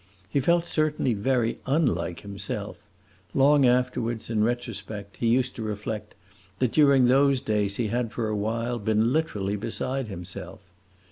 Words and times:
He 0.27 0.39
felt 0.39 0.65
certainly 0.65 1.13
very 1.13 1.59
unlike 1.67 2.21
himself; 2.21 2.77
long 3.35 3.67
afterwards, 3.67 4.31
in 4.31 4.43
retrospect, 4.43 5.17
he 5.17 5.27
used 5.27 5.55
to 5.57 5.61
reflect 5.61 6.15
that 6.57 6.71
during 6.71 7.05
those 7.05 7.39
days 7.39 7.75
he 7.75 7.89
had 7.89 8.11
for 8.11 8.27
a 8.27 8.35
while 8.35 8.79
been 8.79 9.13
literally 9.13 9.57
beside 9.57 10.07
himself. 10.07 10.61